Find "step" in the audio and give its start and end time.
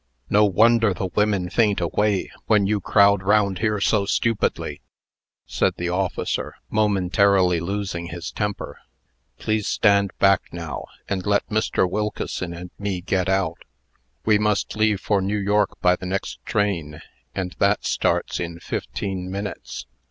9.67-10.07